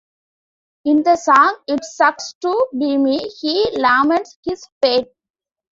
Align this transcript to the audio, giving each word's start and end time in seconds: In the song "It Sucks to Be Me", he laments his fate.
In 0.83 1.03
the 1.03 1.15
song 1.15 1.57
"It 1.67 1.83
Sucks 1.83 2.33
to 2.41 2.67
Be 2.75 2.97
Me", 2.97 3.19
he 3.39 3.69
laments 3.77 4.35
his 4.43 4.67
fate. 4.81 5.09